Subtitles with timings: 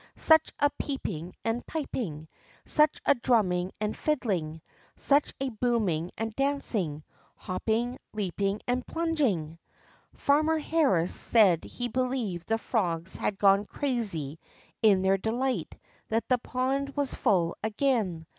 [0.17, 2.27] Such a peeping and a piping,
[2.65, 4.61] such a drumming and a Addling,
[4.95, 7.03] such a booming and a dancing,
[7.35, 9.59] hop ping, leaping, and plunging!
[10.15, 14.39] Farmer Harris said he believed the frogs had gone crazy
[14.81, 15.77] in their delight
[16.07, 18.25] that the pond was full again.